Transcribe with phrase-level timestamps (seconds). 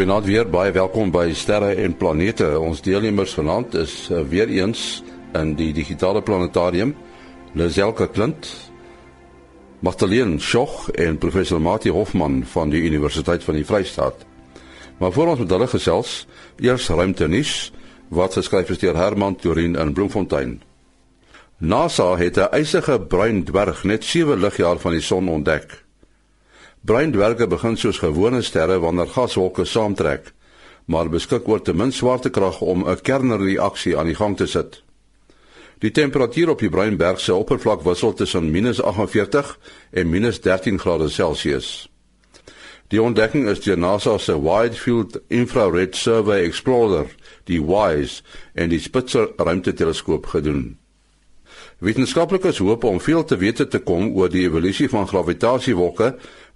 [0.00, 2.46] Goeienaand weer, baie welkom by Sterre en Planete.
[2.56, 5.02] Ons deelnemers vanaand is uh, weer eens
[5.36, 6.94] in die digitale planetarium.
[7.52, 8.48] Lazelka Klint,
[9.84, 14.24] Magdalene Schoch en professor Mati Hofman van die Universiteit van die Vrystaat.
[14.96, 16.24] Maar voor ons met hulle gesels,
[16.64, 17.68] eers ruimte nuus
[18.08, 20.62] wat geskryf is deur Herman Turin in Bloemfontein.
[21.58, 25.84] NASA het 'n ysige bruin dwerg net 7 ligjaar van die son ontdek.
[26.80, 30.30] Bruin dwerge begin soos gewone sterre wanneer gaswolke saamtrek,
[30.88, 34.82] maar beskik oor te min swaartekrag om 'n kernreaksie aan die gang te sit.
[35.78, 39.58] Die temperatuur op die bruin berg se oppervlak wissel tussen -48
[39.90, 41.90] en -13 grade Celsius.
[42.88, 47.06] Die ontdekking is deur NASA se Wide Field Infrared Survey Explorer,
[47.44, 48.22] die WISE,
[48.54, 50.78] en die Spitzer ruimteteleskoop gedoen.
[51.80, 56.10] Wetenskaplikes hoop om veel te wete te kom oor die evolusie van gravitasiewolke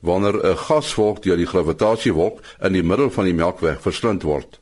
[0.05, 4.61] wanneer 'n gaswolk deur die gravitasiewolk in die middel van die Melkweg verslind word.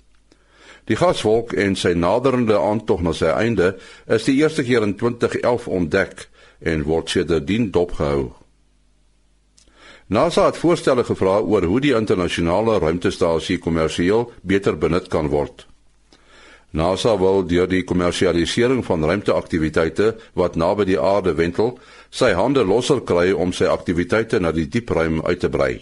[0.85, 3.77] Die gaswolk en sy naderende aantog na sy einde
[4.07, 6.29] is die eerste keer in 2011 ontdek
[6.61, 8.33] en word sedertdien dopgehou.
[10.07, 15.67] NASA het voorstelle gevra oor hoe die internasionale ruimtestasie kommersieel beter benut kan word.
[16.73, 21.75] NASA wil deur die kommersialisering van ruimteaktiwiteite wat naby die aarde wentel,
[22.11, 25.75] sy hande losser kry om sy aktiwiteite na die diepruim uit te brei.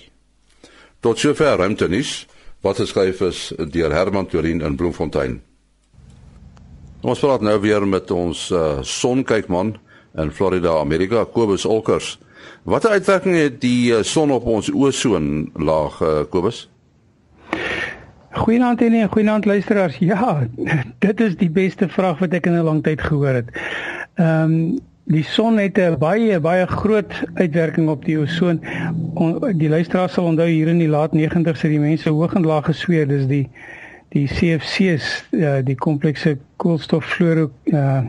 [1.00, 2.24] Tot sover ruimtenis
[2.66, 5.38] wat geskryf is deur Herman Turin in Bloemfontein.
[7.00, 9.76] Ons praat nou weer met ons uh, sonkykman
[10.20, 12.18] in Florida, Amerika, Kobus Olkers.
[12.68, 16.66] Watter uitwerking het die uh, son op ons ozon laag, uh, Kobus?
[18.30, 19.96] Goeienaand en goeienaand luisteraars.
[19.98, 20.46] Ja,
[20.98, 23.50] dit is die beste vraag wat ek in 'n lang tyd gehoor het.
[24.14, 24.78] Ehm um,
[25.10, 28.62] die son het 'n baie baie groot uitwerking op die ozon.
[29.58, 32.64] Die luisteraars sal onthou hier in die laat 90's het die mense hoog en laag
[32.64, 33.50] gesweer dis die
[34.08, 38.02] die CFC's uh, die komplekse koolstoffluoro uh,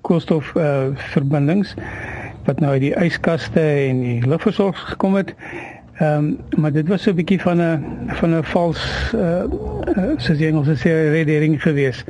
[0.00, 1.74] koolstof uh, verbindings
[2.44, 5.34] wat nou uit die yskaste en die lugversorging gekom het.
[5.98, 9.42] Ehm um, maar dit was so 'n bietjie van 'n van 'n vals uh,
[9.96, 12.04] uh soos jy Engels sê redenering geweest.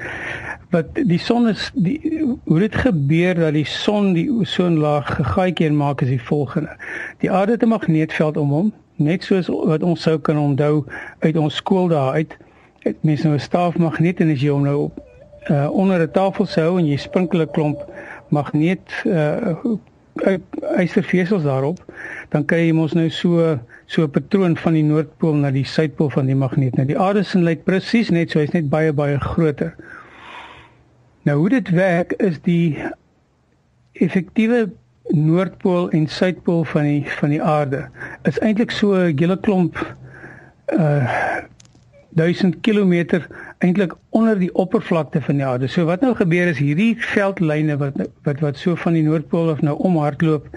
[0.71, 6.01] Wat die son is die hoe dit gebeur dat die son die ozonlaag gegaaitjie maak
[6.01, 6.77] is die volgende.
[7.19, 10.85] Die aarde het 'n magneetveld om hom, net soos wat ons sou kan onthou
[11.19, 12.37] uit ons skool daar uit.
[12.79, 15.03] Het mens nou 'n staafmagneet en as jy hom nou op
[15.51, 17.85] uh onder 'n tafel sou en jy sprinkel 'n klomp
[18.29, 19.57] magneet uh
[20.77, 21.79] ystervesels daarop,
[22.29, 26.11] dan kry jy mos nou so so 'n patroon van die noordpool na die suidpool
[26.11, 26.77] van die magneet.
[26.77, 29.75] Nou die aarde se lyk presies net so, hy's net baie baie groter.
[31.25, 32.77] Nou hoe dit werk is die
[33.93, 34.69] effektiewe
[35.09, 37.89] noordpool en suidpool van die van die aarde
[38.29, 39.81] is eintlik so 'n hele klomp
[40.79, 41.09] uh
[42.19, 43.23] 1000 km
[43.59, 45.67] eintlik onder die oppervlakte van die aarde.
[45.67, 49.61] So wat nou gebeur is hierdie veldlyne wat wat wat so van die noordpool af
[49.63, 50.49] nou omhardloop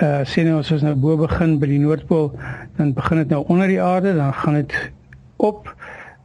[0.00, 2.30] uh sien nou as ons nou bo begin by die noordpool,
[2.78, 4.76] dan begin dit nou onder die aarde, dan gaan dit
[5.36, 5.68] op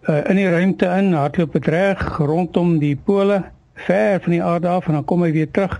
[0.08, 3.42] uh in die ruimte in, hardloop dit reg rondom die pole
[3.88, 5.76] ver van die aarde af en dan kom hy weer terug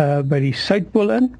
[0.00, 1.34] uh by die suidpool in.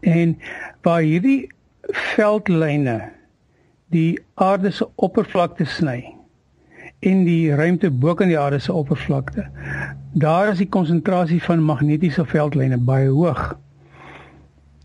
[0.00, 0.34] En
[0.82, 1.46] waar hierdie
[1.94, 3.00] veldlyne
[3.94, 6.02] die aarde se oppervlakte sny
[6.98, 9.46] in die ruimte bo kan die aarde se oppervlakte.
[10.18, 13.54] Daar is die konsentrasie van magnetiese veldlyne baie hoog.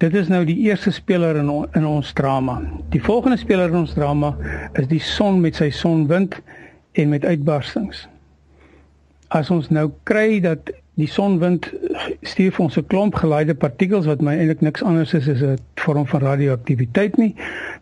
[0.04, 2.58] Dit is nou die eerste speler in on, in ons drama.
[2.92, 4.34] Die volgende speler in ons drama
[4.76, 6.36] is die son met sy sonwind
[7.00, 8.02] en met uitbarstings.
[9.32, 11.70] As ons nou kry dat die sonwind
[12.28, 15.58] stuur vir ons 'n klomp gelaaide partikels wat my eintlik niks anders is as 'n
[15.80, 17.36] vorm van radioaktiwiteit nie,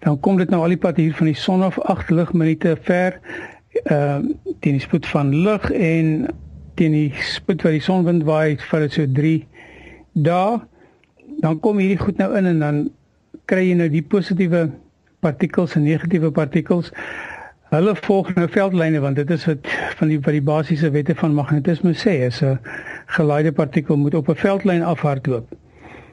[0.06, 3.20] dan kom dit nou al die pad hier van die son af 8 ligminute ver
[3.90, 4.22] uh
[4.60, 6.28] teen die spoed van lig en
[6.76, 9.48] teen die spoed wat die sonwind waai, vat dit so 3
[10.14, 10.62] dae
[11.42, 12.82] dan kom hierdie goed nou in en dan
[13.50, 14.70] kry jy nou die positiewe
[15.26, 16.92] partikels en negatiewe partikels.
[17.72, 19.68] Hulle volg nou veldlyne want dit is wat
[20.00, 22.60] van die wat die basiese wette van magnetisme sê is 'n
[23.18, 25.48] geleide partikel moet op 'n veldlyn afhardloop.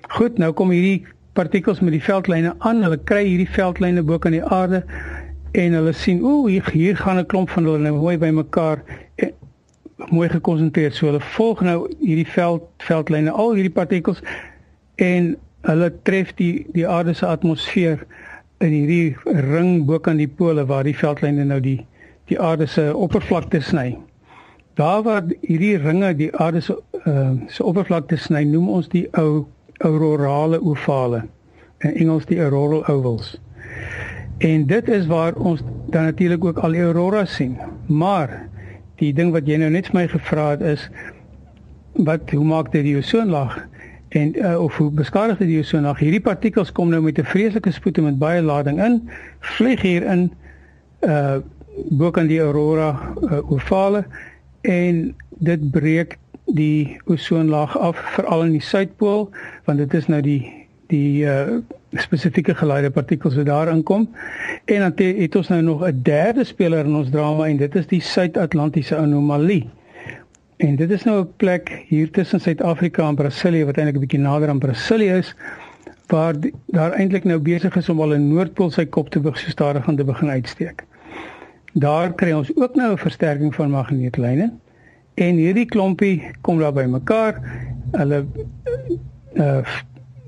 [0.08, 2.82] Goed, nou kom hierdie partikels met die veldlyne aan.
[2.82, 4.84] Hulle kry hierdie veldlyne bo kan die aarde
[5.52, 8.82] en hulle sien, ooh, hier, hier gaan 'n klomp van hulle nou mooi bymekaar
[9.16, 9.28] eh,
[10.10, 10.92] mooi gekonsentreer.
[10.92, 14.22] So hulle volg nou hierdie veld veldlyne al hierdie partikels
[14.98, 15.36] en
[15.66, 18.04] hulle tref die die aarde se atmosfeer
[18.64, 19.16] in hierdie
[19.50, 21.78] ring bo kan die pole waar die veldlyne nou die
[22.28, 23.96] die aarde se oppervlakte sny.
[24.76, 29.46] Daar waar hierdie ringe die aarde se uh, se oppervlakte sny, noem ons die ou
[29.86, 31.22] aurorale ovale.
[31.78, 33.36] In Engels die auroral ovals.
[34.44, 35.62] En dit is waar ons
[35.94, 37.56] dan natuurlik ook al die aurora sien.
[37.86, 38.48] Maar
[38.98, 40.88] die ding wat jy nou net vir my gevra het is
[41.98, 43.60] wat hoe maak dit die ozonlaag
[44.08, 45.99] en uh, of hoe beskadig dit die ozonlaag?
[45.99, 49.08] Hierdie partikels kom nou met 'n vreeslike spoed en met baie lading in,
[49.40, 50.32] vlieg hier in
[51.00, 51.38] uh
[51.90, 54.05] bo kan die aurora uh, ovale
[54.60, 59.28] en dit breek die ozonlaag af veral in die suidpool
[59.64, 61.61] want dit is nou die die uh
[61.96, 64.08] spesifieke geleide partikels wat daar inkom
[64.64, 67.87] en dan het ons nou nog 'n derde speler in ons drama en dit is
[67.87, 69.69] die suid-Atlantiese anomalie.
[70.58, 74.20] En dit is nou 'n plek hier tussen Suid-Afrika en Brasilië wat eintlik 'n bietjie
[74.20, 75.34] nader aan Brasilië is
[76.06, 79.50] waar die, daar eintlik nou besig is om al 'n noordpool sy kop te begin
[79.50, 80.84] stadig aan te begin uitsteek.
[81.72, 84.52] Daar kry ons ook nou 'n versterking van magneetlyne
[85.14, 87.40] en hierdie klompie kom daar bymekaar.
[87.93, 88.26] Hulle
[89.34, 89.64] uh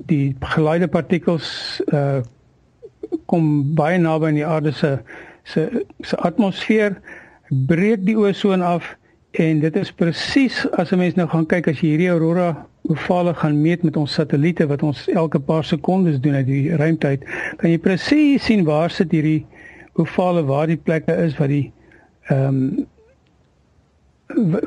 [0.07, 2.21] die geleide partikels uh
[3.27, 4.99] kom baie naby aan die aarde se
[5.43, 7.01] se se atmosfeer,
[7.49, 8.99] breek die ozon af
[9.31, 13.35] en dit is presies as 'n mens nou gaan kyk as jy hierdie aurora ovale
[13.35, 17.25] gaan meet met ons satelliete wat ons elke paar sekondes doen uit die ruimte uit,
[17.57, 19.47] kan jy presies sien waar sit hierdie
[19.93, 21.73] ovale waar die plekke is waar die
[22.29, 22.87] ehm um,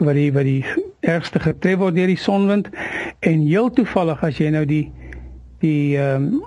[0.04, 0.66] wat die wat die
[1.00, 2.68] ergste getref word deur die sonwind.
[3.20, 4.92] En heel toevallig as jy nou die
[5.64, 6.44] die ehm um,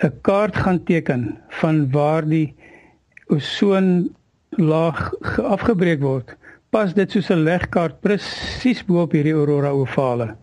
[0.00, 2.54] 'n kaart gaan teken van waar die
[3.28, 4.14] ozon
[4.50, 5.12] laag
[5.56, 6.36] afgebreek word,
[6.70, 10.36] pas dit soos 'n legkaart presies bo op hierdie aurora ovale.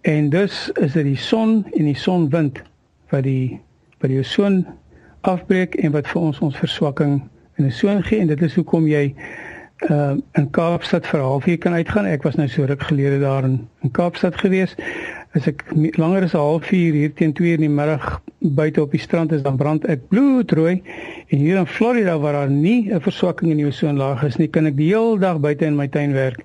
[0.00, 2.62] En dus is dit die son en die sonwind
[3.10, 3.60] wat die
[4.00, 4.66] wat die ozon
[5.20, 7.20] afbreek en wat vir ons ons verswakking
[7.56, 9.14] in 'n ozon gee en dit is hoekom jy
[9.90, 12.06] uh in Kaapstad vir halfuur kan uitgaan.
[12.06, 14.74] Ek was nou so ruk gelede daar in, in Kaapstad gewees
[15.34, 15.62] as ek
[15.98, 19.42] langer as 'n halfuur hier teen 2 in die middag buite op die strand is
[19.42, 20.82] dan brand ek bloedrooi
[21.28, 24.66] en hier in Florida waar daar nie 'n verswakking in die ozonlaag is nie kan
[24.66, 26.42] ek die hele dag buite in my tuin werk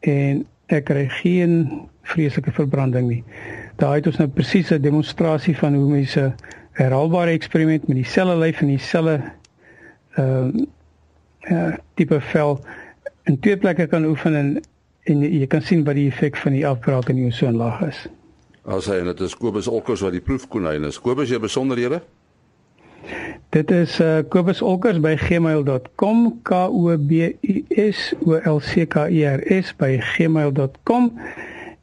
[0.00, 3.24] en ek kry geen vreeslike verbranding nie.
[3.76, 6.32] Daar het ons nou presies 'n demonstrasie van hoe mense
[6.72, 9.20] herhaalbare eksperiment met dieselfde lyf en dieselfde
[10.16, 10.66] ehm uh,
[11.50, 12.60] uh, tipe vel
[13.24, 14.60] in twee plekke kan oefen en
[15.04, 18.08] en jy kan sien wat die effek van die afbraak in die ozonlaag is.
[18.64, 21.00] As hy en dit is Kobus Olkers wat die proefkonyn is.
[21.02, 22.02] Kobus, jy besonderhede?
[23.52, 27.56] Dit is uh, Kobus Olkers by gmail.com k o b u
[27.90, 31.10] s o l c k e r s by gmail.com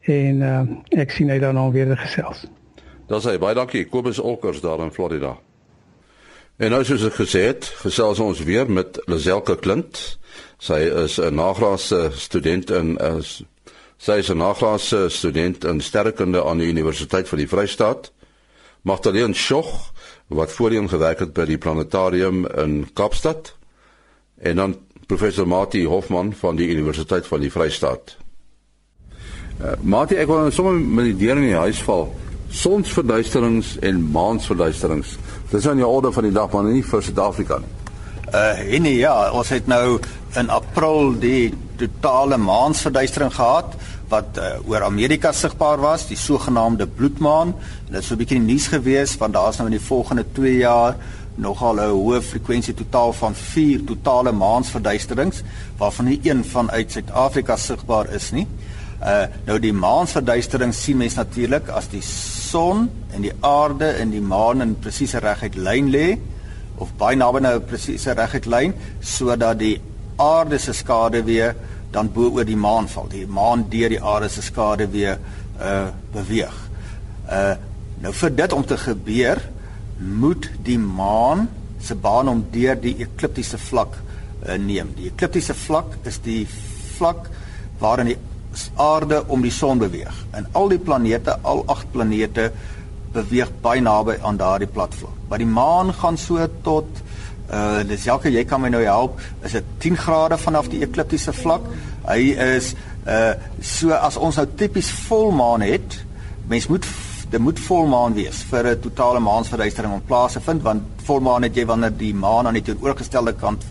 [0.09, 0.63] en uh,
[0.97, 2.47] ek sien hy dan al weer gesels.
[3.11, 5.35] Dan sê baie dankie Kobus Olkers daar in Florida.
[6.59, 10.19] En nou soos ek gesê het, gesels ons weer met Lazelke Klint.
[10.59, 13.43] Sy is 'n nagraadse student in is
[13.99, 18.11] Sy is 'n nagraadse student in sterrekunde aan die Universiteit van die Vrystaat.
[18.81, 19.91] Magdalene Schoch
[20.27, 23.55] wat voorheen gewerk het by die planetarium in Kaapstad
[24.39, 28.15] en dan professor Mati Hofman van die Universiteit van die Vrystaat.
[29.61, 32.15] Uh, Mati, ek wil nou sommer met die deur in die huis val.
[32.49, 35.17] Sonsverduisterings en maansverduisterings.
[35.51, 37.75] Dis aan die orde van die dag, maar nie vir Suid-Afrika nie.
[38.29, 39.99] Uh nee ja, ons het nou
[40.37, 43.75] in April die totale maansverduistering gehad
[44.09, 47.53] wat uh, oor Amerika sigbaar was, die sogenaamde bloedmaan.
[47.87, 50.57] En dit is so 'n bietjie nuus gewees want daar's nou in die volgende 2
[50.57, 50.95] jaar
[51.35, 55.43] nogal 'n hoë frekwensie totaal van 4 totale maansverduisterings
[55.77, 58.47] waarvan nie een van uit Suid-Afrika sigbaar is nie.
[59.01, 64.21] Uh nou die maansverduistering sien mens natuurlik as die son en die aarde en die
[64.21, 66.17] maan in presiese reguit lyn lê
[66.75, 69.81] of baie naby nou 'n presiese reguit lyn sodat die
[70.17, 71.55] aarde se skade weer
[71.91, 73.07] dan bo oor die maan val.
[73.11, 75.19] Die maan deur die aarde se skade weer
[75.61, 76.55] uh beweeg.
[77.29, 77.55] Uh
[77.99, 79.41] nou vir dit om te gebeur,
[79.99, 81.49] moet die maan
[81.83, 83.97] se baan om deur die ekliptiese vlak
[84.47, 84.93] uh, neem.
[84.95, 86.45] Die ekliptiese vlak is die
[86.95, 87.27] vlak
[87.79, 88.17] waarin die
[88.75, 90.15] aarde om die son beweeg.
[90.31, 92.49] En al die planete, al 8 planete
[93.13, 95.15] beweeg baie naby aan daardie platvlak.
[95.29, 97.03] Maar die maan gaan so tot
[97.49, 99.21] Uh dis Jacques, jy kan my nou help.
[99.41, 101.65] Is dit 10 grade vanaf die ekliptiese vlak?
[102.05, 102.19] Hy
[102.57, 102.75] is
[103.09, 105.97] uh so as ons nou tipies volmaan het,
[106.47, 106.85] mens moet
[107.29, 111.55] dit moet volmaan wees vir 'n totale maansverduistering om plaas te vind want volmaan het
[111.55, 113.65] jy wanneer die maan aan die teenoorgestelde kant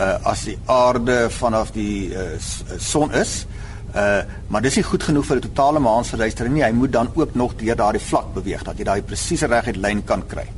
[0.00, 2.38] uh as die aarde vanaf die uh,
[2.78, 3.46] son is.
[3.94, 6.64] Uh maar dis nie goed genoeg vir 'n totale maansverduistering nie.
[6.64, 10.04] Hy moet dan ook nog deur daardie vlak beweeg dat jy daai presiese reguit lyn
[10.04, 10.48] kan kry.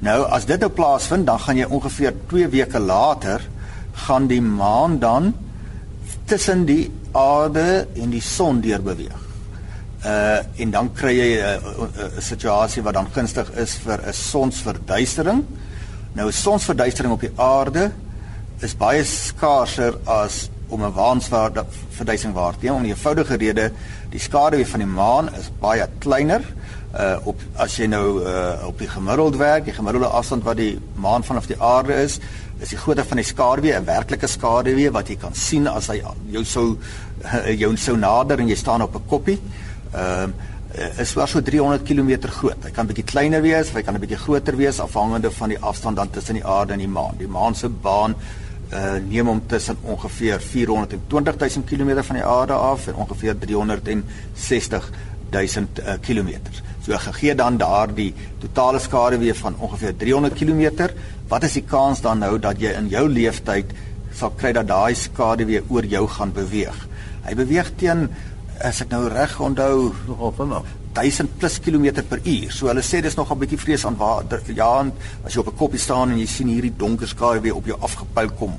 [0.00, 3.44] Nou as dit nou plaasvind, dan gaan jy ongeveer 2 weke later
[4.06, 5.34] gaan die maan dan
[6.24, 9.26] tussen die aarde en die son deur beweeg.
[10.00, 14.00] Uh en dan kry jy 'n uh, uh, uh, situasie wat dan gunstig is vir
[14.06, 15.44] 'n sonsverduistering.
[16.12, 17.92] Nou sonsverduistering op die aarde
[18.60, 23.72] is baie skaarser as om 'n waanswaarde verduistering waar te neem om 'n eenvoudige rede
[24.08, 26.40] die skaduwee van die maan is baie kleiner
[26.90, 30.78] uh op as jy nou uh op die gemiddeld werk die gemiddelde afstand wat die
[30.94, 32.18] maan vanaf die aarde is
[32.60, 36.02] is die grootte van die skaduwee 'n werklike skaduwee wat jy kan sien as hy
[36.30, 36.66] jou sou
[37.24, 39.38] uh, jou sou nader en jy staan op 'n koppie
[39.92, 40.48] ehm uh,
[40.98, 42.64] is was so 300 km groot.
[42.64, 45.96] Hy kan bietjie kleiner wees hy kan 'n bietjie groter wees afhangende van die afstand
[45.96, 47.18] dan tussen die aarde en die maan.
[47.18, 48.14] Die maan se baan
[48.72, 54.90] uh, neem hom tussen ongeveer 420 000 km van die aarde af en ongeveer 360
[55.30, 56.30] 000 uh, km.
[56.80, 60.88] So gegee dan daardie totale skaduwee van ongeveer 300 km,
[61.28, 63.74] wat is die kans dan nou dat jy in jou lewenstyd
[64.16, 66.76] sal kry dat daai skaduwee oor jou gaan beweeg?
[67.26, 68.08] Hy beweeg teen
[68.64, 72.50] as ek nou reg onthou nogal vinnig 1000 plus kilometer per uur.
[72.50, 74.84] So hulle sê dis nog 'n bietjie vrees aan waar ja,
[75.24, 77.76] as jy op 'n koppie staan en jy sien hierdie donker skare weer op jou
[77.80, 78.58] afgepyl kom.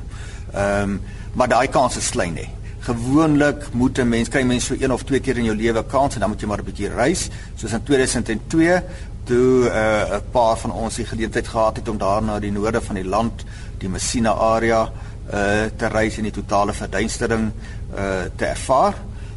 [0.53, 1.01] Ehm um,
[1.33, 2.47] maar daai kans is klein hè.
[2.81, 6.13] Gewoonlik moet 'n mens kry mense so een of twee keer in jou lewe kans
[6.13, 7.29] en dan moet jy maar 'n bietjie reis.
[7.55, 8.81] Soos in 2002
[9.23, 12.51] toe eh, 'n uh, paar van ons die geleentheid gehad het om daar na die
[12.51, 13.45] noorde van die land,
[13.77, 14.91] die Messina area
[15.33, 17.51] uh te reis en die totale verduistering
[17.95, 18.93] uh te ervaar.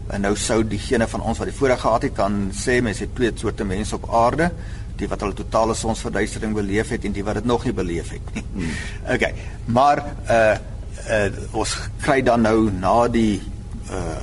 [0.07, 3.15] En nou sou diegene van ons wat die voorreg gehad het kan sê mense het
[3.15, 4.51] twee soorte mense op aarde,
[4.97, 8.35] die wat hulle totale sonsverduistering beleef het en die wat dit nog nie beleef het
[8.35, 8.45] nie.
[8.53, 8.71] Hmm.
[9.15, 9.35] Okay.
[9.65, 10.57] Maar uh
[11.05, 13.43] uh ons kry dan nou na die
[13.91, 14.23] uh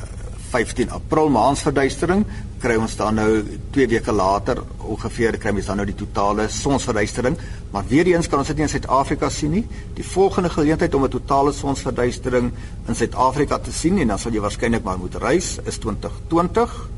[0.51, 2.25] 15 April maansverduistering
[2.61, 3.41] kry ons dan nou
[3.73, 4.61] 2 weke later
[4.93, 7.37] ongeveer kry ons dan nou die totale sonsverduistering,
[7.73, 9.63] maar weer eens kan ons dit nie in Suid-Afrika sien nie.
[9.97, 12.51] Die volgende geleentheid om 'n totale sonsverduistering
[12.87, 16.89] in Suid-Afrika te sien en dan sal jy waarskynlik maar moet reis is 2020.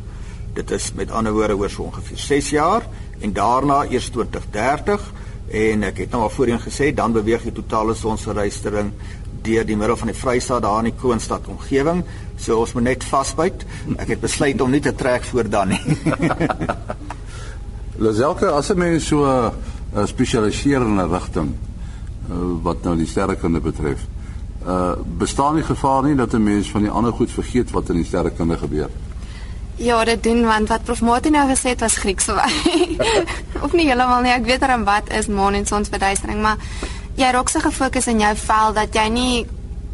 [0.54, 2.84] Dit is met ander woorde oor so ongeveer 6 jaar
[3.20, 5.13] en daarna eers 2030
[5.50, 8.92] en ek het nou al voorheen gesê dan beweeg die totale sonsverduistering
[9.44, 12.04] deur die middel van die Vrystaat daar in die Kroonstad omgewing.
[12.38, 13.66] So ons moet net vasbyt.
[13.98, 15.82] Ek het besluit om nie te trek voor dan nie.
[18.04, 24.00] Lazelke as 'n mens so 'n spesialiserende rigting uh, wat nou die sterrekunde betref.
[24.68, 27.96] Uh bestaan die gevaar nie dat 'n mens van die ander goed vergeet wat in
[27.96, 28.90] die sterrekunde gebeur?
[29.76, 32.50] Ja, dit doen want wat Prof Martin nou gesê het was Grieks vir my.
[33.66, 34.32] of nie heeltemal nie.
[34.32, 36.58] Ek weet dan wat is maan en sonsverduistering, maar
[37.20, 39.46] jy raak so gefokus in jou vel dat jy nie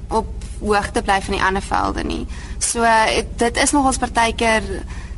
[0.09, 0.27] op
[0.59, 2.23] hoogte bly van die ander velde nie.
[2.59, 2.85] So
[3.38, 4.63] dit is nog ons partykeer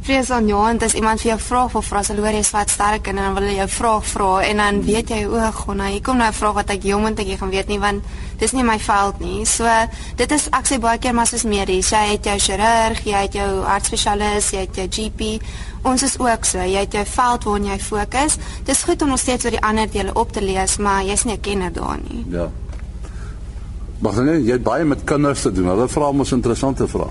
[0.01, 2.69] vrees aan jou en dis iemand vir jou vra of vra se loor jy swat
[2.69, 6.01] sterk en dan wil jy jou vraag vra en dan weet jy o, gonna, hier
[6.01, 8.03] kom nou 'n vraag wat ek jong moet ek gaan weet nie want
[8.39, 9.45] dis nie my veld nie.
[9.45, 9.65] So
[10.15, 13.33] dit is ek sê baie keer maar soos medies, jy het jou chirurg, jy het
[13.33, 15.41] jou hartspesialis, jy het jou GP
[15.81, 18.37] Ons is ook so, jy het jou veld waarin jy fokus.
[18.65, 21.33] Dis goed om nog steeds oor die ander dele op te lees, maar jy's nie
[21.33, 22.25] 'n kenner daar nie.
[22.29, 22.49] Ja.
[23.99, 25.65] Maar dan jy het baie met kinders te doen.
[25.65, 27.09] Hulle vra mos interessante vrae.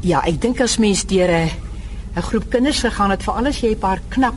[0.00, 1.50] Ja, ek dink as mens deur 'n
[2.16, 4.34] 'n groep kinders gegaan het, veral as jy 'n paar knap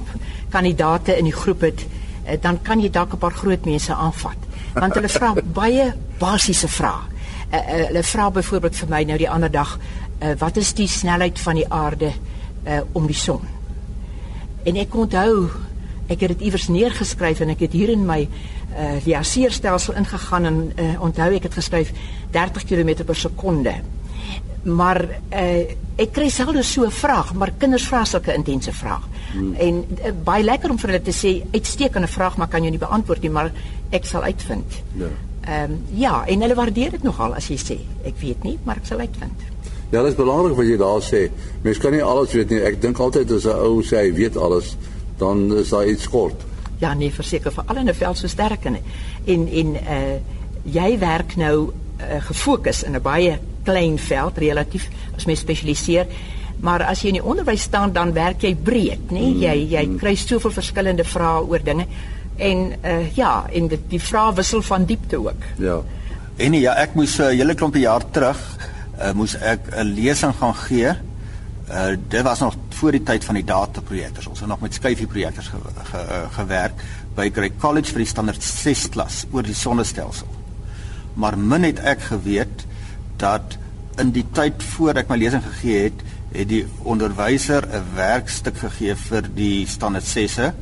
[0.49, 1.85] kandidate in die groep het,
[2.25, 4.37] eh, dan kan jy dalk 'n paar groot mense aanvat.
[4.73, 7.11] Want hulle vra baie basiese vrae.
[7.53, 9.79] Uh, uh, hulle vra byvoorbeeld vir my nou die ander dag,
[10.21, 12.11] uh, wat is die snelheid van die aarde
[12.65, 13.41] uh, om die son?
[14.63, 15.49] En ek onthou,
[16.07, 18.27] ek het dit iewers neergeskryf en ek het hier in my
[18.73, 21.91] uh liaseerstelsel ingegaan en uh, onthou ek het geskryf
[22.31, 23.75] 30 km per sekonde.
[24.63, 25.01] Maar
[25.31, 25.63] uh
[25.95, 28.99] ek kry selfs so 'n vraag, maar kinders vra sulke intense vrae.
[29.33, 29.53] Hmm.
[29.53, 32.79] En uh, baie lekker om vir hulle te sê uitstekende vraag, maar kan jy nie
[32.79, 33.51] beantwoord nie, maar
[33.91, 34.81] ek sal uitvind.
[34.97, 35.07] Ja.
[35.43, 38.77] Ehm um, ja, en hulle waardeer dit nogal as jy sê ek weet nie, maar
[38.77, 39.41] ek sal uitvind.
[39.91, 41.29] Ja, dit is belangrik wat jy daar sê.
[41.61, 42.61] Mens kan nie alles weet nie.
[42.65, 44.77] Ek dink altyd as 'n ou sê hy weet alles,
[45.17, 46.41] dan is daar iets kort.
[46.79, 48.77] Ja, nee, verseker vir al in 'n veld so sterk en
[49.25, 50.17] en en uh
[50.63, 56.07] jy werk nou uh, gefokus in 'n baie klein veld relatief as mens spesialiseer.
[56.63, 59.25] Maar as jy in die onderwys staan, dan werk jy breed, nê?
[59.33, 59.97] Mm, jy jy mm.
[59.99, 61.87] kry soveel verskillende vrae oor dinge.
[62.37, 65.49] En uh ja, en die, die vrae wissel van diepte ook.
[65.57, 65.81] Ja.
[66.37, 68.39] En ja, ek moes 'n uh, hele klompie jaar terug
[68.99, 70.93] uh, moes ek 'n lesing gaan gee.
[71.69, 74.27] Uh dit was nog voor die tyd van die dataprojektors.
[74.27, 76.73] Ons het nog met skyfie projektors ge, ge, uh, gewerk
[77.15, 80.27] by Grey College vir die standaard 6 klas oor die sonnestelsel.
[81.13, 82.65] Maar min het ek geweet
[83.23, 83.57] dat
[84.01, 88.95] in die tyd voor ek my lesing gegee het, het die onderwyser 'n werkstuk gegee
[88.95, 90.53] vir die standaard 6e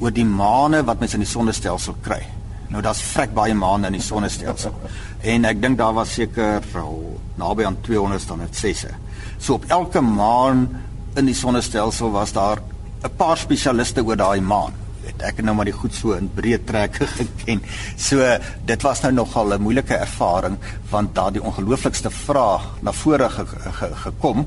[0.00, 2.22] oor die maane wat mens in die sonnestelsel kry.
[2.68, 4.74] Nou daar's vrek baie maande in die sonnestelsel.
[5.22, 8.90] En ek dink daar was seker oh, naby aan 200 dan dit sesse.
[9.38, 10.68] So op elke maan
[11.16, 12.58] in die sonnestelsel was daar
[13.04, 14.72] 'n paar spesialiste oor daai maan.
[15.18, 17.62] Ek het nou maar die goed so in breë trekke geken.
[17.96, 18.22] So
[18.64, 20.58] dit was nou nogal 'n moeilike ervaring
[20.90, 24.46] want daar die ongelooflikste vraag na vore ge, ge, gekom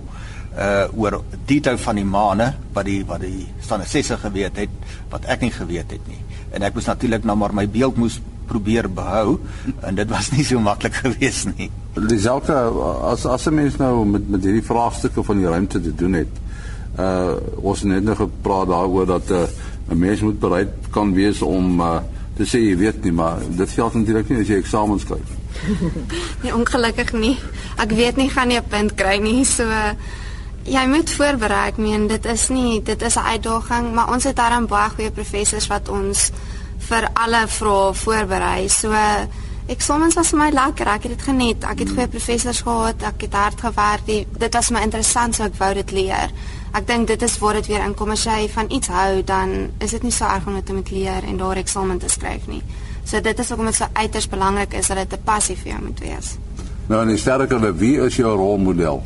[0.57, 4.69] uh oor detail van die maane wat die wat die standesesse geweet het
[5.11, 6.21] wat ek nie geweet het nie.
[6.51, 9.37] En ek moes natuurlik nou maar my beeld moes probeer behou
[9.85, 11.69] en dit was nie so maklik geweest nie.
[11.93, 12.55] Dieselfde
[13.11, 16.33] as as 'n mens nou met met hierdie vraagstukke van die ruimte te doen het.
[16.97, 19.47] Uh ons het net nog gepraat daaroor dat 'n uh,
[19.89, 21.99] 'n mens moet bereid kan wees om uh
[22.37, 25.29] te sê jy weet nie, maar dit geld natuurlik nie as jy eksamens skryf.
[26.43, 27.33] nee, ongelukkig nie.
[27.81, 29.65] Ek weet nie gaan jy 'n punt kry nie, so
[30.67, 31.63] jy moet voorberei.
[31.71, 35.11] Ek meen dit is nie dit is 'n uitdaging, maar ons het daarom baie goeie
[35.11, 36.31] professors wat ons
[36.89, 38.69] vir alle vrae voorberei.
[38.69, 38.93] So
[39.67, 40.87] eksamens was vir my lekker.
[40.87, 41.63] Ek het dit geniet.
[41.63, 43.03] Ek het goeie professors gehad.
[43.03, 44.05] Ek het hard gewerk.
[44.05, 46.31] Die, dit was my interessant so ek wou dit leer.
[46.71, 49.91] Ek dink dit is waar dit weer inkom as jy van iets hou, dan is
[49.91, 52.63] dit nie so erg om dit te moet leer en daar eksamen te skryf nie.
[53.03, 55.81] So dit is hoekom dit so uiters belangrik is dat dit 'n passie vir jou
[55.83, 56.37] moet wees.
[56.87, 59.03] Nou en sterker, wie is jou rolmodel?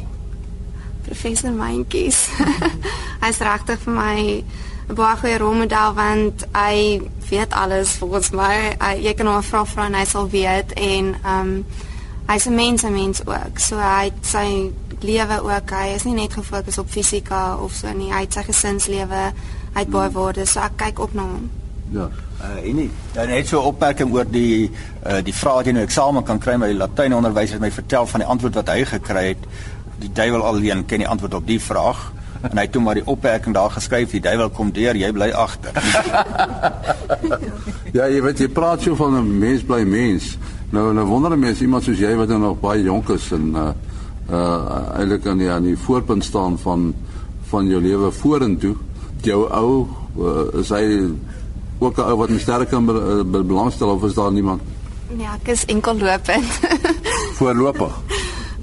[1.02, 2.30] Professor Mentjies.
[3.24, 4.44] Hy's regtig vir my
[4.90, 8.76] 'n baie goeie rolmodel want hy weet alles volgens my.
[8.80, 11.66] Hy, jy kan hom vra vra en hy sal weet en ehm um,
[12.28, 13.60] hy's 'n mens, 'n mens ook.
[13.60, 14.72] So hy het sy
[15.04, 15.74] lewe ook.
[15.76, 18.12] Hy is nie net gefokus op fisika of so nie.
[18.14, 19.24] Hy het sy gesinslewe.
[19.74, 20.54] Hy het baie waardes.
[20.56, 21.50] So ek kyk op na hom.
[21.92, 22.08] Ja.
[22.42, 24.72] Uh, en nie, dan net so 'n opmerking oor die
[25.06, 27.72] uh, die vrae wat jy nou eksamen kan kry met die Latyn onderwys het my
[27.72, 29.44] vertel van die antwoord wat hy gekry het.
[30.00, 33.06] Die duiwel alleen ken die antwoord op die vraag en hy het toe maar die
[33.06, 35.78] opmerking daar geskryf die duiwel kom deur jy bly agter
[37.98, 40.38] ja jy weet jy praat so van 'n mens bly mens
[40.72, 43.70] nou 'n wondere mens iemand soos jy wat nou nog baie jonk is en uh
[44.30, 46.94] uh eintlik aan die aan die voorpunt staan van
[47.50, 48.76] van jou lewe vorentoe
[49.22, 51.10] jou ou uh, is hy
[51.80, 54.62] ook 'n ou wat sterk kan be, be, belangstel of is daar niemand
[55.18, 56.60] ja ek is enkel lopend
[57.40, 57.94] voorlopig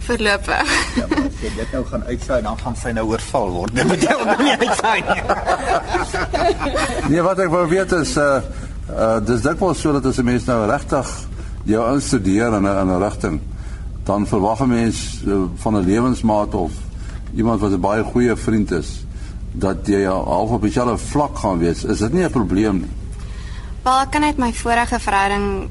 [0.08, 0.94] voorlopig.
[0.96, 3.74] Ja, maar as jy dit nou gaan uitsaai, dan gaan sy nou oorval word.
[3.76, 5.22] Dit moet jy ook nie uitsaai nie.
[7.12, 8.40] nee, wat ek wou weet is uh
[8.88, 11.08] uh dis dit was so dat as 'n mens nou regtig
[11.68, 13.40] jou instudeer in 'n in 'n rigting,
[14.08, 16.72] dan verwag 'n mens uh, van 'n lewensmaat of
[17.34, 19.04] iemand wat 'n baie goeie vriend is
[19.52, 21.84] dat jy half op dieselfde vlak gaan wees.
[21.84, 22.92] Is dit nie 'n probleem nie?
[23.82, 25.68] Wel, ek kan net my vorige verhouding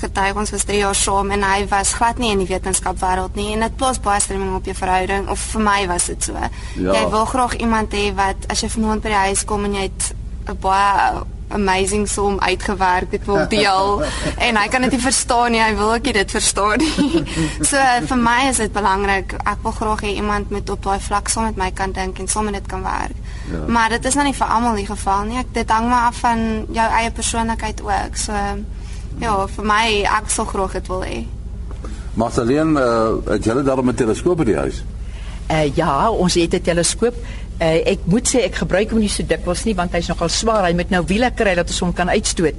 [0.00, 3.52] getuig ons was 3 jaar saam en hy was glad nie in die wetenskapwêreld nie
[3.52, 6.32] en dit plaas baie stremming op jou verhouding of vir my was dit so.
[6.76, 6.92] Ja.
[6.92, 9.82] Jy wil graag iemand hê wat as jy vanaand by die huis kom en jy
[9.82, 10.14] het
[10.48, 11.22] 'n baie
[11.56, 14.02] amazing som uitgewerk dit wil deel
[14.46, 17.24] en hy kan dit nie verstaan nie hy wil ook nie dit verstaan nie
[17.70, 17.76] so
[18.10, 21.50] vir my is dit belangrik ek wil graag hê iemand met op daai vlak saam
[21.50, 23.16] met my kan dink en saam met dit kan werk
[23.52, 23.64] ja.
[23.66, 26.20] maar dit is nou nie vir almal die geval nie ek dit hang maar af
[26.26, 28.34] van jou eie persoonlikheid ook so
[29.20, 31.18] Ja, vir my ek sal graag dit wil hê.
[32.18, 34.82] Marceline, uh, het julle daar 'n teleskoop by die huis?
[35.50, 37.14] Uh ja, ons het 'n teleskoop.
[37.60, 40.64] Uh ek moet sê ek gebruik hom nie so dikwels nie want hy's nogal swaar.
[40.64, 42.56] Hy moet nou wiele kry dat ons hom kan uitstoot.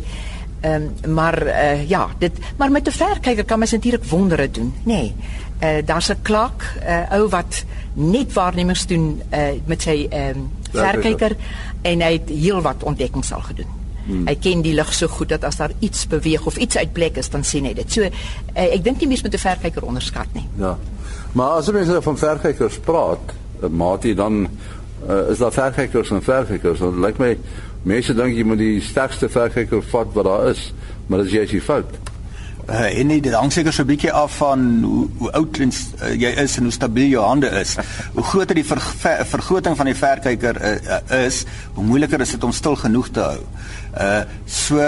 [0.61, 4.73] Ehm um, maar uh ja, dit maar met 'n verkyker kan mens natuurlik wondere doen,
[4.83, 4.93] nê.
[4.93, 5.15] Nee.
[5.61, 10.37] Uh daar's 'n klak, 'n uh, ou wat net waarnemings doen uh met sy ehm
[10.37, 11.35] um, verkyker
[11.81, 13.79] en hy het heelwat ontdekkings al gedoen.
[14.05, 14.27] Hmm.
[14.27, 17.17] Hy ken die lig so goed dat as daar iets beweeg of iets uit plek
[17.17, 17.91] is, dan sien hy dit.
[17.91, 18.11] So uh,
[18.55, 20.47] ek dink nie mens moet 'n verkyker onderskat nie.
[20.57, 20.77] Ja.
[21.31, 24.47] Maar as mense van verkykers praat, uh, maatie dan
[25.09, 26.79] uh, is daar verkykers en verkykers.
[26.79, 27.35] Dit lyk my
[27.83, 30.73] mense dink jy moet die sterkste verkyker vat wat daar is,
[31.07, 31.99] maar dit is jy se fout.
[32.69, 36.13] Uh, en nie, dit hang seker so 'n bietjie af van hoe, hoe oud uh,
[36.13, 37.75] jy is en hoe stabiel jou hande is.
[38.13, 42.31] Hoe groter die ver, ver, vergroting van die verkyker uh, uh, is, hoe moeiliker is
[42.31, 43.39] dit om stil genoeg te hou.
[43.97, 44.79] Uh so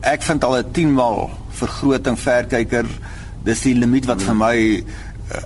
[0.00, 2.86] ek vind al 'n 10 maal vergroting verkyker,
[3.44, 4.84] dis die limiet wat vir my uh,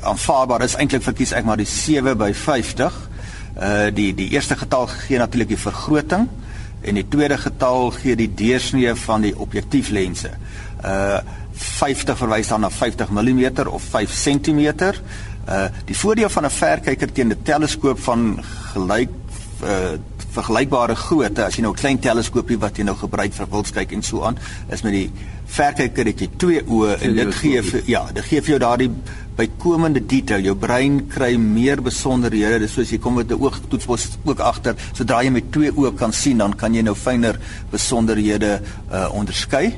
[0.02, 0.74] aanvaarbaar is.
[0.74, 3.09] Eintlik verkies ek maar die 7 by 50.
[3.56, 6.28] Uh die die eerste getal gee natuurlik die vergroting
[6.80, 10.30] en die tweede getal gee die deursnee van die objektieflense.
[10.84, 11.20] Uh
[11.60, 14.60] 50 verwys dan na 50 mm of 5 cm.
[15.48, 18.38] Uh die voordeel van 'n verkyker teen 'n teleskoop van
[18.72, 19.10] gelyk
[19.62, 19.98] uh
[20.30, 24.02] vergelykbare grootte as jy nou 'n klein teleskoopie wat jy nou gebruik vir wildskyk en
[24.02, 24.38] so aan
[24.70, 25.10] is met die
[25.46, 28.90] verkyker het jy twee oë en dit gee vir ja, dit gee vir jou daardie
[29.40, 30.44] bykomende detail.
[30.44, 32.60] Jou brein kry meer besonderhede.
[32.64, 33.86] Dis soos jy kom met 'n oogtoets
[34.24, 34.74] ook agter.
[34.92, 37.38] Sodra jy met twee oë kan sien, dan kan jy nou fyner
[37.70, 38.60] besonderhede
[38.92, 39.74] uh onderskei.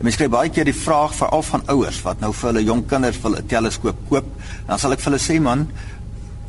[0.00, 3.20] Mense kry baie keer die vraag veral van ouers wat nou vir hulle jong kinders
[3.22, 4.24] wil 'n teleskoop koop.
[4.66, 5.68] Dan sal ek vir hulle sê man,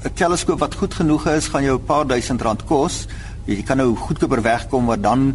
[0.04, 3.08] 'n teleskoop wat goed genoeg is, gaan jou 'n paar duisend rand kos,
[3.48, 5.30] Jy kan nou goedkoper wegkom maar dan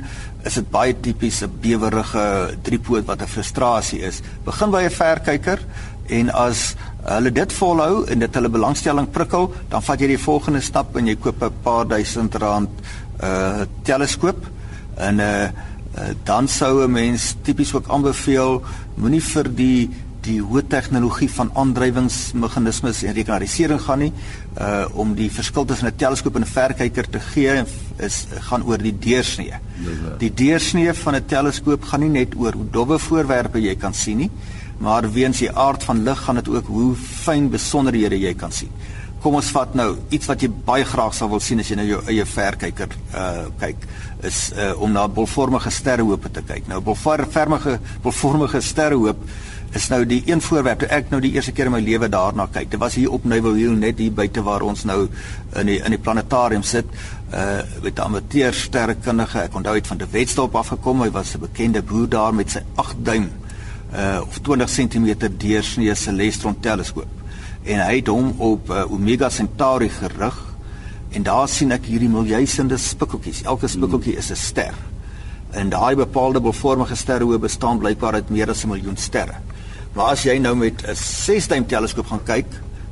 [0.45, 4.21] is dit baie tipies 'n bewerige driepoot wat 'n frustrasie is.
[4.45, 5.59] Begin by 'n verkyker
[6.09, 10.61] en as hulle dit volhou en dit hulle belangstelling prikkel, dan vat jy die volgende
[10.61, 12.71] stap en jy koop 'n paar duisend rand
[13.23, 14.47] uh teleskoop
[14.97, 15.49] en uh,
[15.97, 18.63] uh dan sou 'n mens tipies ook aanbeveel
[18.97, 19.91] moenie vir die
[20.23, 24.13] die hoë tegnologie van aandrywingsmeganismes en rekenarisering gaan nie
[24.61, 27.65] uh om die verskil tussen 'n teleskoop en 'n verkyker te gee
[27.99, 29.55] is gaan oor die deursnee.
[30.19, 34.17] Die deursnee van 'n teleskoop gaan nie net oor hoe dowwe voorwerpe jy kan sien
[34.17, 34.31] nie,
[34.79, 38.71] maar weens die aard van lig gaan dit ook hoe fyn besonderhede jy kan sien.
[39.23, 41.87] Kom ons vat nou iets wat jy baie graag sou wil sien as jy nou
[41.87, 43.77] jou eie verkyker uh kyk
[44.23, 46.69] is uh om na bolvormige sterrehope te kyk.
[46.69, 49.17] Nou bolvormige bolvormige sterrehoop
[49.73, 52.47] is nou die een voorwerp wat ek nou die eerste keer in my lewe daarna
[52.53, 52.71] kyk.
[52.75, 55.07] Dit was hier op Nouveau Hill net hier buite waar ons nou
[55.61, 56.89] in die in die planetarium sit.
[57.33, 59.47] Uh met amateur sterrekundige.
[59.47, 61.03] Ek onthou het van die Wetstop afgekom.
[61.03, 63.31] Hy was 'n bekende boer daar met sy 8 duim
[63.95, 67.09] uh of 20 cm deursnee Celestron teleskoop.
[67.65, 70.39] En hy het hom op uh, Omega Centauri gerig
[71.13, 73.43] en daar sien ek hierdie miljoensende spikkeltjies.
[73.45, 74.75] Elke spikkeltjie is 'n ster.
[75.51, 79.35] En daai bepaalde bolvormige sterre hoe bestaan blykbaar uit meer as 'n miljoen sterre.
[79.93, 82.47] Maar as jy nou met 'n 6-duim teleskoop gaan kyk,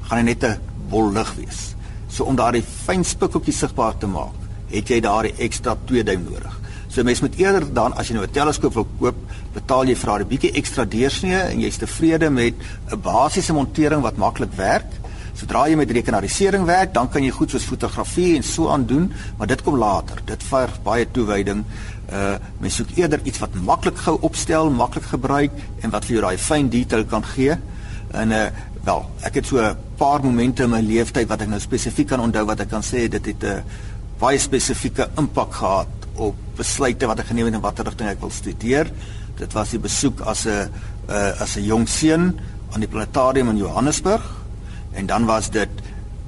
[0.09, 1.75] gaan hy net 'n bol lig wees.
[2.09, 4.35] So om daardie fyn spikkeltjies sigbaar te maak,
[4.71, 6.61] het jy daardie ekstra 2 duim nodig.
[6.89, 9.17] So mens moet eerder dan as jy nou 'n teleskoop wil koop,
[9.55, 12.55] betaal jy vir daai bietjie ekstra deursnee en jy's tevrede met
[12.91, 15.00] 'n basiese montering wat maklik werk.
[15.41, 19.07] Sodra jy met rekenarisering werk, dan kan jy goed soos fotografie en so aan doen,
[19.39, 20.19] maar dit kom later.
[20.29, 21.63] Dit verg baie toewyding.
[22.13, 26.25] Uh mens soek eerder iets wat maklik gou opstel, maklik gebruik en wat vir jou
[26.27, 27.57] daai fyn detail kan gee.
[28.13, 28.49] En uh
[28.85, 32.21] wel, ek het so 'n paar momente in my lewe wat ek nou spesifiek kan
[32.21, 33.65] onthou wat ek kan sê dit het 'n
[34.19, 38.31] baie spesifieke impak gehad op besluite wat ek geneem het in watter rigting ek wil
[38.31, 38.93] studeer.
[39.37, 40.69] Dit was die besoek as 'n
[41.09, 42.41] uh, as 'n jong seun
[42.73, 44.40] aan die planetarium in Johannesburg
[44.93, 45.69] en dan was dit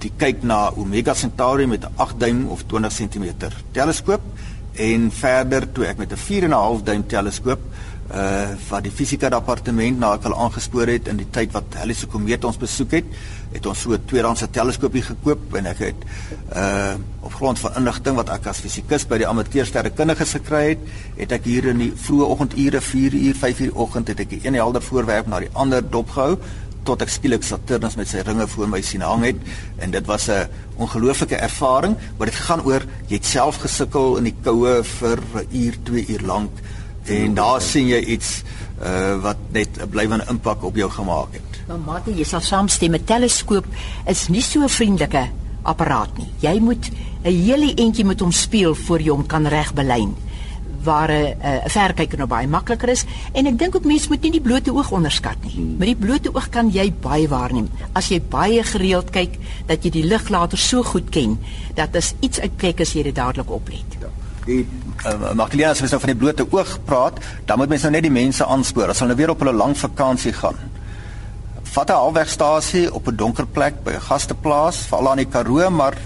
[0.02, 3.26] die kyk na Omega Centauri met 'n 8 duim of 20 cm
[3.72, 4.22] teleskoop
[4.72, 7.60] en verder toe ek met 'n 4 en 'n half duim teleskoop
[8.12, 11.94] uh wat die fisika departement na ek al aangespoor het in die tyd wat hulle
[11.94, 13.04] se komeet ons besoek het
[13.52, 16.00] het ons so 'n tweedehandse teleskoopie gekoop en ek het
[16.56, 20.78] uh op grond van inligting wat ek as fisikus by die amateursterrekundiges gekry het,
[21.16, 24.54] het ek hier in die vroeë oggendure 4 uur 5 uur oggend het ek een
[24.54, 26.38] helder voorwerp na die ander dopgehou
[26.84, 29.36] tot ek skielik Saturnus met sy ringe voor my sien hang het
[29.78, 34.24] en dit was 'n ongelooflike ervaring, maar dit gegaan oor jy het self gesukkel in
[34.24, 36.50] die koue vir 'n uur, 2 uur lank
[37.06, 38.42] en daar sien jy iets
[38.82, 41.52] uh wat net 'n blywende impak op jou gemaak het.
[41.68, 43.66] Maar Mate, jy sal saamstem, 'n teleskoop
[44.06, 45.30] is nie so 'n vriendelike
[45.62, 46.28] apparaat nie.
[46.38, 46.90] Jy moet
[47.22, 50.16] 'n hele entjie met hom speel voor jy hom kan reg belyn
[50.84, 54.30] waar 'n uh, verkyker nou baie makliker is en ek dink ook mense moet nie
[54.30, 55.52] die blote oog onderskat nie.
[55.54, 55.76] Hmm.
[55.78, 57.68] Met die blote oog kan jy baie waarneem.
[57.92, 61.38] As jy baie gereeld kyk dat jy die lig later so goed ken
[61.74, 63.98] dat as iets uitkyk as jy dit dadelik oplet.
[64.00, 64.08] Ja.
[64.46, 64.66] Die
[65.06, 68.02] uh, Magdalena as ons nou van die blote oog praat, dan moet mense nou net
[68.02, 70.58] die mense aanspoor as hulle nou weer op hulle lang vakansie gaan
[71.72, 75.96] vat 'n halwegstasie op 'n donker plek by 'n gasteplaas, veral aan die Karoo, maar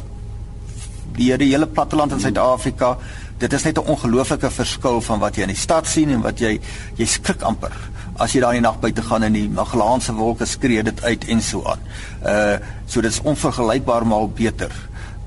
[1.17, 2.99] die hele platteland in Suid-Afrika,
[3.39, 6.39] dit is net 'n ongelooflike verskil van wat jy in die stad sien en wat
[6.41, 6.61] jy
[6.97, 7.73] jy skrik amper
[8.19, 11.25] as jy daar in die nag buite gaan en die Magellaanse wolke skree dit uit
[11.29, 11.81] en so aan.
[12.25, 14.73] Uh so dit is onvergelykbaar maar beter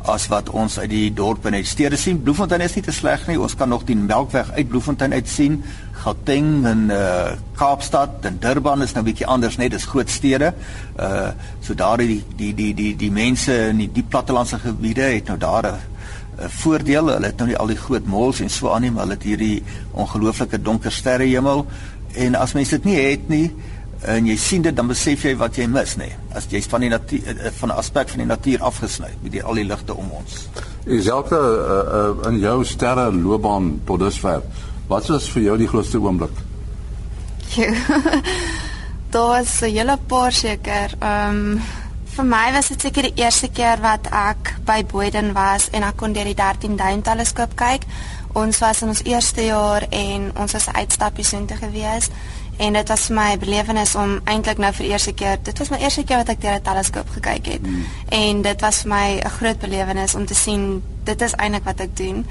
[0.08, 2.22] as wat ons uit die dorpe net stede sien.
[2.24, 3.39] Bloemfontein is nie te sleg nie.
[3.39, 5.60] Ons kan nog die Melkweg uit Bloemfontein uit sien.
[6.04, 10.54] Gauteng en uh Kaapstad en Durban is nou bietjie anders net, dis groot stede.
[10.98, 11.30] Uh
[11.62, 15.38] so daar die die die die die mense in die diep plattelandse gebiede het nou
[15.38, 15.98] daar 'n
[16.47, 17.08] voordeel.
[17.08, 19.23] Hulle het nou nie al die groot malls en so aan nie, maar hulle het
[19.23, 21.65] hierdie ongelooflike donker sterrehemel.
[22.13, 23.52] En as mense dit nie het nie,
[24.08, 26.91] en jy sien dit dan besef jy wat jy mis nê as jy's van die
[26.91, 29.93] natuur eh, eh, van 'n aspek van die natuur afgesny met die al die ligte
[29.93, 30.47] om ons
[30.86, 34.41] is elke uh, uh, in jou sterre loopbaan tot dusver
[34.88, 36.32] wat was vir jou die grootste oomblik
[39.12, 41.60] daar was 'n hele paar seker um,
[42.15, 45.98] vir my was dit seker die eerste keer wat ek by Boyden was en ek
[46.02, 47.86] kon deur die 13 duim teleskoop kyk.
[48.38, 52.12] Ons was in ons eerste jaar en ons was uitstappies so intoe gewees
[52.60, 55.69] en dit was vir my 'n belewenis om eintlik nou vir eerste keer dit was
[55.69, 57.62] my eerste keer wat ek deur 'n teleskoop gekyk het.
[57.62, 57.86] Mm.
[58.10, 61.80] en dit was vir my 'n groot belewenis om te sien dit is eintlik wat
[61.80, 62.26] ek doen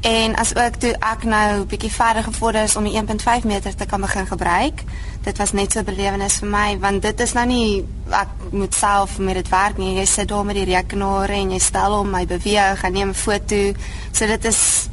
[0.00, 3.86] En as ook toe ek nou bietjie verder gevorder is om die 1.5 meter te
[3.86, 4.84] kan begin gebruik,
[5.22, 8.74] dit was net so 'n belewenis vir my want dit is nou nie ek moet
[8.74, 9.98] self met dit werk nie.
[9.98, 13.14] Jy sit daar met die rekenaar en jy stel hom, hy beweeg, hy neem 'n
[13.14, 13.72] foto.
[14.12, 14.88] So dit is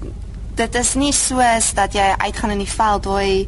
[0.56, 3.48] dit is nie soos dat jy uitgaan in die veld daai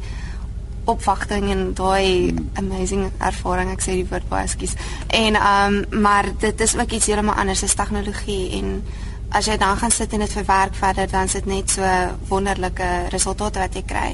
[0.86, 4.74] opwagting en daai amazing ervaring ek sê die woord baie skus.
[5.08, 8.84] En ehm um, maar dit is ook iets heeltemal anders as tegnologie en
[9.31, 11.85] as jy dan gaan sit en dit verwerk verder dan sit net so
[12.29, 14.11] wonderlike resultate wat jy kry.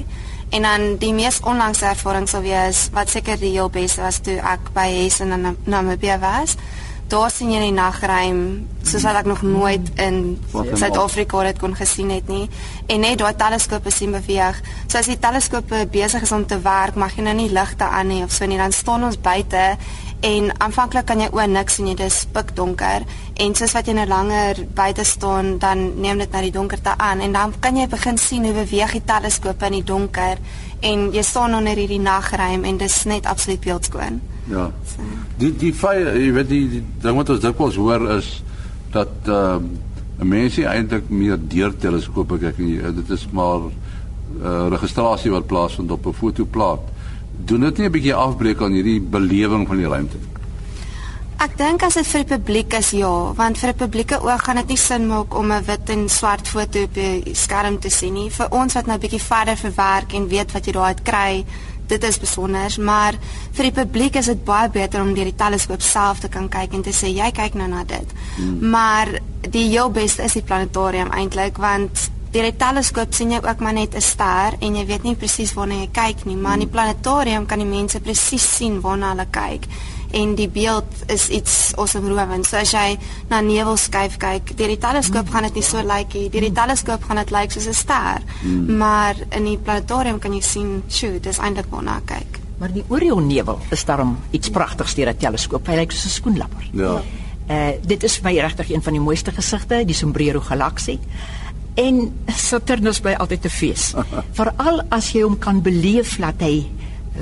[0.54, 4.36] En dan die mees onlangse ervaring sou wees wat seker die heel beste was toe
[4.38, 6.56] ek by Hess in Namibia was.
[7.06, 8.40] Daar sien jy die nagruim
[8.86, 12.48] soos wat ek nog nooit in Suid-Afrika dit kon gesien het nie.
[12.90, 14.58] En net daai teleskope sien beweeg.
[14.86, 18.10] So as die teleskope besig is om te werk, mag jy nou nie ligte aan
[18.10, 18.58] nie of so nie.
[18.58, 19.76] Dan staan ons buite
[20.26, 23.04] en aanvanklik kan jy oor niks sien, dit is pikdonker
[23.42, 27.22] en soos wat jy nou langer buite staan, dan neem dit na die donkerte aan
[27.24, 30.40] en dan kan jy begin sien hoe beweeg die teleskope in die donker
[30.86, 34.20] en jy staan onder hierdie nagruim en dit is net absoluut beeldskoon.
[34.50, 34.70] Ja.
[34.86, 35.06] So.
[35.40, 38.30] Die die feit, jy weet die, die ding wat ons dikwels hoor is
[38.94, 39.84] dat ehm uh,
[40.16, 46.06] mense eintlik meer deur teleskope kyk en dit is maar uh, registrasie wat plaasvind op
[46.06, 46.86] 'n fotoplaat
[47.44, 50.36] doen dit nie 'n bietjie afbreek aan hierdie belewing van die ruimte nie?
[51.36, 54.56] Ek dink as dit vir die publiek is ja, want vir 'n publieke oog gaan
[54.56, 58.14] dit nie sin maak om 'n wit en swart foto op die skerm te sien
[58.14, 58.30] nie.
[58.30, 61.44] Vir ons wat nou bietjie verder verwerk en weet wat jy daaruit kry,
[61.86, 63.14] dit is besonder, maar
[63.52, 66.72] vir die publiek is dit baie beter om deur die teleskoop self te kan kyk
[66.72, 68.08] en te sê jy kyk nou na dit.
[68.36, 68.70] Hmm.
[68.70, 69.18] Maar
[69.50, 73.72] die heel beste is die planetarium eintlik want deur die teleskoop sien jy ook maar
[73.72, 76.74] net 'n ster en jy weet nie presies waarna jy kyk nie, maar in die
[76.74, 79.66] planetarium kan die mense presies sien waarna hulle kyk
[80.16, 82.46] en die beeld is iets asemrowend.
[82.46, 82.96] So as jy
[83.30, 86.28] na nevel skuif kyk, deur die teleskoop gaan dit nie so lyk nie.
[86.32, 88.22] Deur die teleskoop gaan dit lyk soos 'n ster.
[88.42, 88.76] Mm.
[88.76, 92.84] Maar in die planetarium kan jy sien, "Sjoe, dis eintlik waarna ek kyk." Maar die
[92.88, 95.66] Orion nevel is daarom iets pragtigs deur 'n teleskoop.
[95.66, 96.68] Hy lyk soos 'n skoenlapper.
[96.72, 97.02] Ja.
[97.48, 100.98] Uh dit is vir my regtig een van die mooiste gesigte, die Sombrero galaksie.
[101.76, 101.96] En
[102.32, 103.92] Saturnus bly altyd 'n fees.
[104.38, 106.64] Veral as jy hom kan beleef dat hy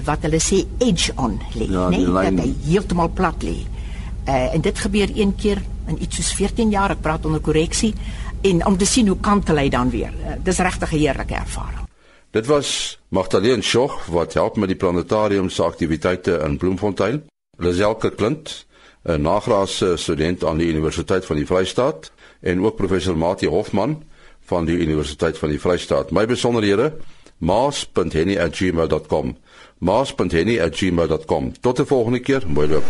[0.06, 3.56] wat hulle sê edge on lê, ja, nee, dat hy heeltemal plat lê.
[4.26, 7.92] Uh, en dit gebeur een keer in iets soos 14 jaar, ek praat onder korreksie,
[8.42, 10.14] en om te sien hoe kantel hy dan weer.
[10.22, 11.86] Uh, dis regtig 'n heerlike ervaring.
[12.30, 17.22] Dit was Magdalene Schoch wat help met die planetarium se aktiwiteite in Bloemfontein.
[17.56, 18.66] Lazelke Klint,
[19.04, 24.02] 'n nagraadse student aan die Universiteit van die Vrystaat en ook professor Mati Hofman
[24.44, 26.10] van die Universiteit van die Vrystaat.
[26.10, 26.92] My besonderhede:
[27.38, 29.36] maas.henny@gmail.com.
[29.78, 31.52] maas.henny@gmail.com.
[31.60, 32.42] Tot die volgende keer.
[32.46, 32.84] Mooi loop.